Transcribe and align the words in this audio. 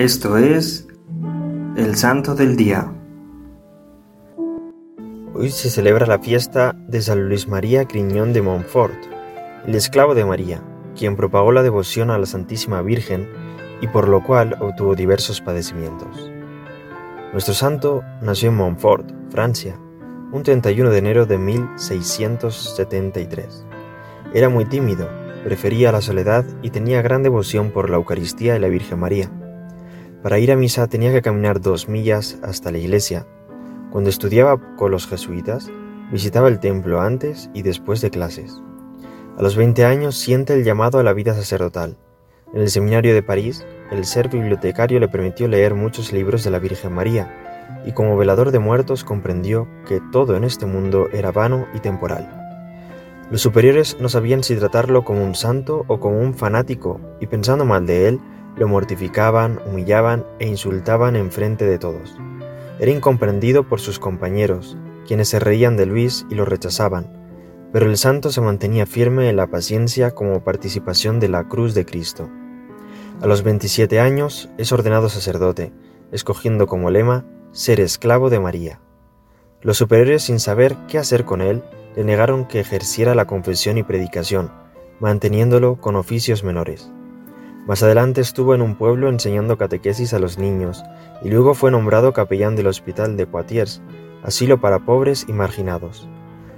Esto 0.00 0.36
es 0.38 0.88
el 1.76 1.94
Santo 1.94 2.34
del 2.34 2.56
Día. 2.56 2.90
Hoy 5.34 5.50
se 5.50 5.68
celebra 5.68 6.06
la 6.06 6.18
fiesta 6.18 6.74
de 6.88 7.02
San 7.02 7.28
Luis 7.28 7.46
María 7.48 7.84
Griñón 7.84 8.32
de 8.32 8.40
Montfort, 8.40 8.96
el 9.66 9.74
esclavo 9.74 10.14
de 10.14 10.24
María, 10.24 10.62
quien 10.96 11.16
propagó 11.16 11.52
la 11.52 11.62
devoción 11.62 12.10
a 12.10 12.16
la 12.16 12.24
Santísima 12.24 12.80
Virgen 12.80 13.28
y 13.82 13.88
por 13.88 14.08
lo 14.08 14.24
cual 14.24 14.56
obtuvo 14.60 14.94
diversos 14.94 15.42
padecimientos. 15.42 16.30
Nuestro 17.34 17.52
santo 17.52 18.02
nació 18.22 18.48
en 18.48 18.56
Montfort, 18.56 19.06
Francia, 19.28 19.78
un 20.32 20.42
31 20.42 20.88
de 20.88 20.98
enero 20.98 21.26
de 21.26 21.36
1673. 21.36 23.66
Era 24.32 24.48
muy 24.48 24.64
tímido, 24.64 25.10
prefería 25.44 25.92
la 25.92 26.00
soledad 26.00 26.46
y 26.62 26.70
tenía 26.70 27.02
gran 27.02 27.22
devoción 27.22 27.70
por 27.70 27.90
la 27.90 27.96
Eucaristía 27.96 28.56
y 28.56 28.60
la 28.60 28.68
Virgen 28.68 28.98
María. 28.98 29.30
Para 30.22 30.38
ir 30.38 30.52
a 30.52 30.56
misa 30.56 30.86
tenía 30.86 31.12
que 31.12 31.22
caminar 31.22 31.62
dos 31.62 31.88
millas 31.88 32.38
hasta 32.42 32.70
la 32.70 32.76
iglesia. 32.76 33.26
Cuando 33.90 34.10
estudiaba 34.10 34.60
con 34.76 34.90
los 34.90 35.06
jesuitas, 35.06 35.70
visitaba 36.12 36.48
el 36.48 36.60
templo 36.60 37.00
antes 37.00 37.48
y 37.54 37.62
después 37.62 38.02
de 38.02 38.10
clases. 38.10 38.60
A 39.38 39.42
los 39.42 39.56
20 39.56 39.84
años 39.86 40.16
siente 40.16 40.52
el 40.52 40.62
llamado 40.62 40.98
a 40.98 41.02
la 41.02 41.14
vida 41.14 41.32
sacerdotal. 41.32 41.96
En 42.52 42.60
el 42.60 42.68
seminario 42.68 43.14
de 43.14 43.22
París, 43.22 43.64
el 43.90 44.04
ser 44.04 44.28
bibliotecario 44.28 45.00
le 45.00 45.08
permitió 45.08 45.48
leer 45.48 45.74
muchos 45.74 46.12
libros 46.12 46.44
de 46.44 46.50
la 46.50 46.58
Virgen 46.58 46.92
María, 46.92 47.80
y 47.86 47.92
como 47.92 48.18
velador 48.18 48.50
de 48.50 48.58
muertos 48.58 49.04
comprendió 49.04 49.66
que 49.88 50.02
todo 50.12 50.36
en 50.36 50.44
este 50.44 50.66
mundo 50.66 51.08
era 51.12 51.32
vano 51.32 51.66
y 51.72 51.78
temporal. 51.78 52.36
Los 53.30 53.40
superiores 53.40 53.96
no 54.00 54.10
sabían 54.10 54.42
si 54.42 54.56
tratarlo 54.56 55.02
como 55.04 55.24
un 55.24 55.34
santo 55.34 55.84
o 55.86 55.98
como 55.98 56.18
un 56.18 56.34
fanático, 56.34 57.00
y 57.20 57.26
pensando 57.26 57.64
mal 57.64 57.86
de 57.86 58.08
él, 58.08 58.20
lo 58.60 58.68
mortificaban, 58.68 59.58
humillaban 59.66 60.26
e 60.38 60.46
insultaban 60.46 61.16
en 61.16 61.32
frente 61.32 61.64
de 61.64 61.78
todos. 61.78 62.18
Era 62.78 62.90
incomprendido 62.90 63.66
por 63.66 63.80
sus 63.80 63.98
compañeros, 63.98 64.76
quienes 65.06 65.30
se 65.30 65.38
reían 65.40 65.78
de 65.78 65.86
Luis 65.86 66.26
y 66.28 66.34
lo 66.34 66.44
rechazaban, 66.44 67.10
pero 67.72 67.86
el 67.86 67.96
santo 67.96 68.30
se 68.30 68.42
mantenía 68.42 68.84
firme 68.84 69.30
en 69.30 69.36
la 69.36 69.46
paciencia 69.46 70.10
como 70.10 70.44
participación 70.44 71.20
de 71.20 71.30
la 71.30 71.48
cruz 71.48 71.72
de 71.72 71.86
Cristo. 71.86 72.28
A 73.22 73.26
los 73.26 73.42
27 73.42 73.98
años 73.98 74.50
es 74.58 74.72
ordenado 74.72 75.08
sacerdote, 75.08 75.72
escogiendo 76.12 76.66
como 76.66 76.90
lema 76.90 77.24
ser 77.52 77.80
esclavo 77.80 78.28
de 78.28 78.40
María. 78.40 78.82
Los 79.62 79.78
superiores, 79.78 80.24
sin 80.24 80.38
saber 80.38 80.76
qué 80.86 80.98
hacer 80.98 81.24
con 81.24 81.40
él, 81.40 81.64
le 81.96 82.04
negaron 82.04 82.46
que 82.46 82.60
ejerciera 82.60 83.14
la 83.14 83.26
confesión 83.26 83.78
y 83.78 83.84
predicación, 83.84 84.52
manteniéndolo 85.00 85.80
con 85.80 85.96
oficios 85.96 86.44
menores. 86.44 86.92
Más 87.70 87.84
adelante 87.84 88.20
estuvo 88.20 88.56
en 88.56 88.62
un 88.62 88.74
pueblo 88.74 89.08
enseñando 89.08 89.56
catequesis 89.56 90.12
a 90.12 90.18
los 90.18 90.38
niños 90.38 90.82
y 91.22 91.28
luego 91.28 91.54
fue 91.54 91.70
nombrado 91.70 92.12
capellán 92.12 92.56
del 92.56 92.66
hospital 92.66 93.16
de 93.16 93.28
Poitiers, 93.28 93.80
asilo 94.24 94.60
para 94.60 94.80
pobres 94.80 95.24
y 95.28 95.32
marginados. 95.32 96.08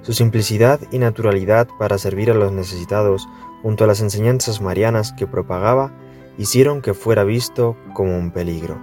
Su 0.00 0.14
simplicidad 0.14 0.80
y 0.92 0.98
naturalidad 0.98 1.68
para 1.78 1.98
servir 1.98 2.30
a 2.30 2.34
los 2.34 2.52
necesitados, 2.52 3.28
junto 3.60 3.84
a 3.84 3.86
las 3.86 4.00
enseñanzas 4.00 4.62
marianas 4.62 5.12
que 5.12 5.26
propagaba, 5.26 5.92
hicieron 6.38 6.80
que 6.80 6.94
fuera 6.94 7.22
visto 7.22 7.76
como 7.92 8.16
un 8.16 8.30
peligro. 8.30 8.80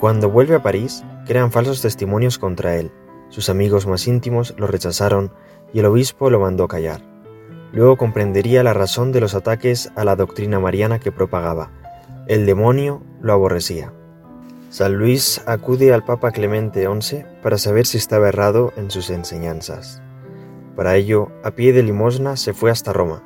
Cuando 0.00 0.30
vuelve 0.30 0.56
a 0.56 0.64
París, 0.64 1.04
crean 1.28 1.52
falsos 1.52 1.80
testimonios 1.80 2.40
contra 2.40 2.74
él. 2.74 2.90
Sus 3.28 3.50
amigos 3.50 3.86
más 3.86 4.08
íntimos 4.08 4.52
lo 4.58 4.66
rechazaron 4.66 5.32
y 5.72 5.78
el 5.78 5.86
obispo 5.86 6.28
lo 6.28 6.40
mandó 6.40 6.66
callar. 6.66 7.09
Luego 7.72 7.96
comprendería 7.96 8.62
la 8.62 8.74
razón 8.74 9.12
de 9.12 9.20
los 9.20 9.34
ataques 9.34 9.92
a 9.96 10.04
la 10.04 10.16
doctrina 10.16 10.58
mariana 10.58 10.98
que 10.98 11.12
propagaba. 11.12 11.70
El 12.26 12.46
demonio 12.46 13.02
lo 13.20 13.32
aborrecía. 13.32 13.92
San 14.70 14.94
Luis 14.94 15.42
acude 15.46 15.92
al 15.92 16.04
Papa 16.04 16.30
Clemente 16.30 16.86
XI 16.86 17.24
para 17.42 17.58
saber 17.58 17.86
si 17.86 17.98
estaba 17.98 18.28
errado 18.28 18.72
en 18.76 18.90
sus 18.90 19.10
enseñanzas. 19.10 20.00
Para 20.76 20.96
ello, 20.96 21.28
a 21.42 21.50
pie 21.52 21.72
de 21.72 21.82
limosna 21.82 22.36
se 22.36 22.54
fue 22.54 22.70
hasta 22.70 22.92
Roma, 22.92 23.22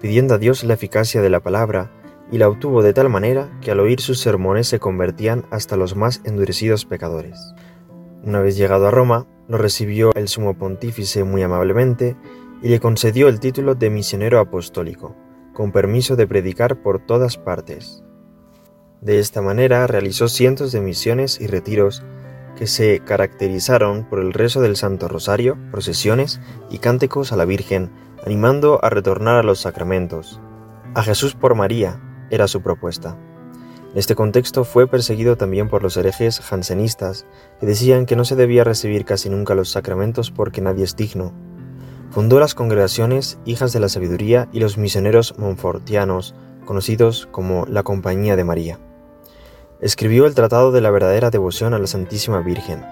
pidiendo 0.00 0.34
a 0.34 0.38
Dios 0.38 0.64
la 0.64 0.74
eficacia 0.74 1.20
de 1.20 1.30
la 1.30 1.40
palabra, 1.40 1.92
y 2.32 2.38
la 2.38 2.48
obtuvo 2.48 2.82
de 2.82 2.92
tal 2.92 3.08
manera 3.08 3.50
que 3.60 3.70
al 3.70 3.80
oír 3.80 4.00
sus 4.00 4.20
sermones 4.20 4.66
se 4.66 4.80
convertían 4.80 5.44
hasta 5.50 5.76
los 5.76 5.94
más 5.94 6.20
endurecidos 6.24 6.84
pecadores. 6.84 7.54
Una 8.24 8.40
vez 8.40 8.56
llegado 8.56 8.88
a 8.88 8.90
Roma, 8.90 9.26
lo 9.48 9.58
recibió 9.58 10.12
el 10.14 10.28
sumo 10.28 10.54
pontífice 10.54 11.22
muy 11.22 11.42
amablemente 11.42 12.16
y 12.62 12.68
le 12.68 12.80
concedió 12.80 13.28
el 13.28 13.40
título 13.40 13.74
de 13.74 13.90
misionero 13.90 14.40
apostólico, 14.40 15.14
con 15.52 15.72
permiso 15.72 16.16
de 16.16 16.26
predicar 16.26 16.82
por 16.82 17.04
todas 17.04 17.36
partes. 17.36 18.04
De 19.00 19.18
esta 19.18 19.42
manera 19.42 19.86
realizó 19.86 20.28
cientos 20.28 20.72
de 20.72 20.80
misiones 20.80 21.40
y 21.40 21.46
retiros 21.46 22.02
que 22.56 22.66
se 22.66 23.00
caracterizaron 23.00 24.04
por 24.04 24.18
el 24.18 24.32
rezo 24.32 24.60
del 24.60 24.76
Santo 24.76 25.08
Rosario, 25.08 25.58
procesiones 25.70 26.40
y 26.70 26.78
cánticos 26.78 27.32
a 27.32 27.36
la 27.36 27.44
Virgen, 27.44 27.92
animando 28.24 28.80
a 28.82 28.90
retornar 28.90 29.36
a 29.36 29.42
los 29.42 29.60
sacramentos. 29.60 30.40
A 30.94 31.02
Jesús 31.02 31.34
por 31.34 31.54
María 31.54 32.00
era 32.30 32.48
su 32.48 32.62
propuesta. 32.62 33.18
En 33.92 33.98
este 33.98 34.14
contexto 34.14 34.64
fue 34.64 34.88
perseguido 34.88 35.36
también 35.36 35.68
por 35.68 35.82
los 35.82 35.96
herejes 35.96 36.40
jansenistas, 36.40 37.26
que 37.60 37.66
decían 37.66 38.06
que 38.06 38.16
no 38.16 38.24
se 38.24 38.36
debía 38.36 38.64
recibir 38.64 39.04
casi 39.04 39.28
nunca 39.28 39.54
los 39.54 39.70
sacramentos 39.70 40.30
porque 40.30 40.60
nadie 40.60 40.84
es 40.84 40.96
digno, 40.96 41.32
Fundó 42.10 42.40
las 42.40 42.54
congregaciones 42.54 43.38
Hijas 43.44 43.72
de 43.72 43.80
la 43.80 43.88
Sabiduría 43.88 44.48
y 44.52 44.60
los 44.60 44.78
misioneros 44.78 45.38
monfortianos, 45.38 46.34
conocidos 46.64 47.28
como 47.30 47.66
la 47.66 47.82
Compañía 47.82 48.36
de 48.36 48.44
María. 48.44 48.78
Escribió 49.80 50.26
el 50.26 50.34
Tratado 50.34 50.72
de 50.72 50.80
la 50.80 50.90
verdadera 50.90 51.30
devoción 51.30 51.74
a 51.74 51.78
la 51.78 51.86
Santísima 51.86 52.40
Virgen. 52.40 52.82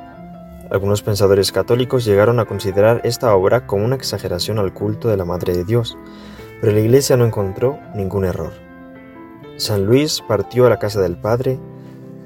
Algunos 0.70 1.02
pensadores 1.02 1.52
católicos 1.52 2.04
llegaron 2.04 2.40
a 2.40 2.44
considerar 2.44 3.00
esta 3.04 3.34
obra 3.34 3.66
como 3.66 3.84
una 3.84 3.96
exageración 3.96 4.58
al 4.58 4.74
culto 4.74 5.08
de 5.08 5.16
la 5.16 5.24
Madre 5.24 5.54
de 5.54 5.64
Dios, 5.64 5.96
pero 6.60 6.72
la 6.72 6.80
Iglesia 6.80 7.16
no 7.16 7.24
encontró 7.24 7.78
ningún 7.94 8.24
error. 8.24 8.52
San 9.56 9.86
Luis 9.86 10.22
partió 10.26 10.66
a 10.66 10.70
la 10.70 10.78
casa 10.78 11.00
del 11.00 11.16
Padre 11.16 11.58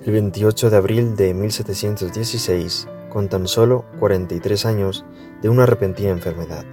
el 0.04 0.12
28 0.12 0.70
de 0.70 0.76
abril 0.76 1.16
de 1.16 1.34
1716, 1.34 2.88
con 3.10 3.28
tan 3.28 3.46
solo 3.46 3.84
43 3.98 4.64
años 4.66 5.04
de 5.42 5.48
una 5.48 5.66
repentina 5.66 6.10
enfermedad. 6.10 6.64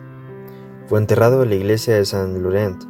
Fue 0.88 1.00
enterrado 1.00 1.44
en 1.44 1.50
la 1.50 1.56
iglesia 1.56 1.96
de 1.96 2.06
San 2.06 2.42
Laurent. 2.42 2.84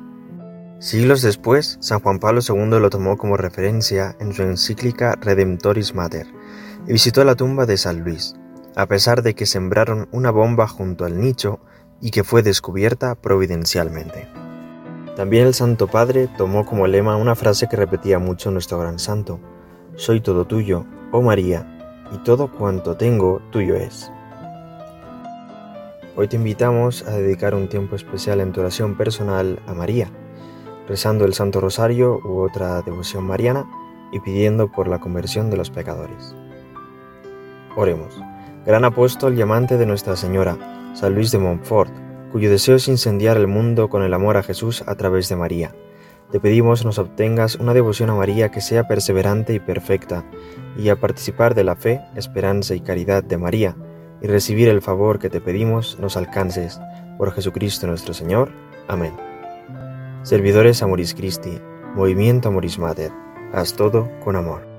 Siglos 0.80 1.22
después, 1.22 1.78
San 1.82 2.00
Juan 2.00 2.20
Pablo 2.20 2.42
II 2.48 2.80
lo 2.80 2.90
tomó 2.90 3.18
como 3.18 3.38
referencia 3.38 4.16
en 4.20 4.34
su 4.34 4.44
encíclica 4.44 5.16
Redemptoris 5.22 5.96
Mater 5.96 6.28
y 6.88 6.94
visitó 6.94 7.24
la 7.24 7.36
tumba 7.36 7.66
de 7.66 7.78
San 7.78 8.02
Luis, 8.02 8.36
a 8.76 8.86
pesar 8.86 9.22
de 9.22 9.34
que 9.34 9.46
sembraron 9.46 10.08
una 10.12 10.32
bomba 10.32 10.68
junto 10.68 11.06
al 11.06 11.20
nicho 11.20 11.60
y 12.02 12.12
que 12.12 12.24
fue 12.24 12.44
descubierta 12.44 13.16
providencialmente. 13.16 14.28
También 15.16 15.48
el 15.48 15.54
Santo 15.54 15.88
Padre 15.88 16.28
tomó 16.38 16.66
como 16.66 16.88
lema 16.88 17.16
una 17.16 17.36
frase 17.36 17.68
que 17.70 17.78
repetía 17.78 18.20
mucho 18.20 18.52
nuestro 18.52 18.80
gran 18.80 19.00
santo, 19.00 19.40
Soy 19.98 20.20
todo 20.20 20.46
tuyo, 20.46 20.86
oh 21.14 21.22
María, 21.22 21.66
y 22.12 22.18
todo 22.18 22.52
cuanto 22.52 22.98
tengo 22.98 23.42
tuyo 23.52 23.76
es. 23.76 24.12
Hoy 26.18 26.30
te 26.30 26.38
invitamos 26.38 27.06
a 27.06 27.18
dedicar 27.18 27.54
un 27.54 27.68
tiempo 27.68 27.98
especial 27.98 28.40
en 28.40 28.54
tu 28.54 28.62
oración 28.62 28.96
personal 28.96 29.60
a 29.68 29.74
María, 29.74 30.10
rezando 30.88 31.26
el 31.26 31.34
Santo 31.34 31.60
Rosario 31.60 32.22
u 32.24 32.40
otra 32.40 32.82
devoción 32.84 33.26
mariana 33.26 33.66
y 34.14 34.22
pidiendo 34.22 34.72
por 34.72 34.88
la 34.88 35.00
conversión 35.00 35.50
de 35.50 35.58
los 35.58 35.72
pecadores. 35.72 36.34
Oremos. 37.76 38.18
Gran 38.66 38.86
apóstol 38.86 39.38
y 39.38 39.42
amante 39.42 39.78
de 39.78 39.86
Nuestra 39.86 40.16
Señora, 40.16 40.94
San 40.94 41.14
Luis 41.14 41.32
de 41.32 41.38
Montfort, 41.38 41.92
cuyo 42.32 42.50
deseo 42.50 42.78
es 42.78 42.88
incendiar 42.88 43.36
el 43.36 43.48
mundo 43.48 43.90
con 43.90 44.02
el 44.02 44.14
amor 44.14 44.38
a 44.38 44.44
Jesús 44.44 44.86
a 44.88 44.96
través 44.96 45.28
de 45.28 45.36
María. 45.36 45.76
Te 46.32 46.40
pedimos 46.40 46.86
nos 46.86 46.98
obtengas 46.98 47.56
una 47.56 47.74
devoción 47.74 48.10
a 48.10 48.16
María 48.16 48.52
que 48.52 48.62
sea 48.62 48.88
perseverante 48.88 49.54
y 49.54 49.60
perfecta, 49.60 50.24
y 50.78 50.88
a 50.88 50.96
participar 50.96 51.56
de 51.56 51.66
la 51.66 51.76
fe, 51.76 52.00
esperanza 52.16 52.74
y 52.74 52.80
caridad 52.80 53.22
de 53.22 53.38
María, 53.38 53.76
y 54.26 54.28
recibir 54.28 54.70
el 54.70 54.82
favor 54.82 55.20
que 55.20 55.30
te 55.30 55.40
pedimos 55.40 56.00
nos 56.00 56.18
alcances 56.18 56.82
por 57.20 57.32
Jesucristo 57.32 57.86
nuestro 57.86 58.16
Señor. 58.16 58.52
Amén. 58.88 59.14
Servidores 60.24 60.82
Amoris 60.82 61.14
Christi, 61.14 61.60
Movimiento 61.94 62.50
Amoris 62.50 62.80
Mater, 62.80 63.12
haz 63.54 63.76
todo 63.76 64.10
con 64.24 64.36
amor. 64.36 64.75